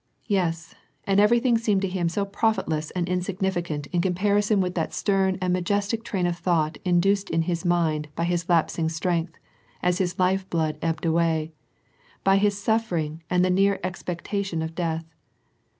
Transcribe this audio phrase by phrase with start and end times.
[0.25, 0.73] Yes,
[1.05, 5.37] and everything seemed to him so profitless and insigm»' ficant in comparison with that stern
[5.39, 9.37] and majestic train of i thought induced in his mind by his lapsing strength,
[9.83, 11.51] as his life* blood ebbed away,
[12.23, 15.05] by his suffering and the near expectation of death.